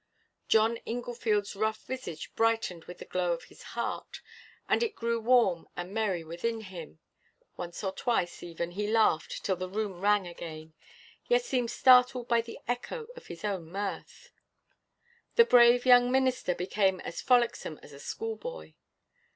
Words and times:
John 0.47 0.79
Inglefield's 0.87 1.55
rough 1.55 1.85
visage 1.85 2.33
brightened 2.33 2.85
with 2.85 2.97
the 2.97 3.05
glow 3.05 3.33
of 3.33 3.43
his 3.43 3.61
heart, 3.77 4.23
as 4.67 4.81
it 4.81 4.95
grew 4.95 5.19
warm 5.19 5.69
and 5.77 5.93
merry 5.93 6.23
within 6.23 6.61
him; 6.61 6.97
once 7.55 7.83
or 7.83 7.91
twice, 7.91 8.41
even, 8.41 8.71
he 8.71 8.87
laughed 8.87 9.45
till 9.45 9.57
the 9.57 9.69
room 9.69 10.01
rang 10.01 10.25
again, 10.25 10.73
yet 11.27 11.45
seemed 11.45 11.69
startled 11.69 12.27
by 12.27 12.41
the 12.41 12.57
echo 12.67 13.09
of 13.15 13.27
his 13.27 13.45
own 13.45 13.65
mirth. 13.71 14.31
The 15.35 15.45
brave 15.45 15.85
young 15.85 16.11
minister 16.11 16.55
became 16.55 16.99
as 17.01 17.21
frolicsome 17.21 17.79
as 17.83 17.93
a 17.93 17.99
schoolboy. 17.99 18.73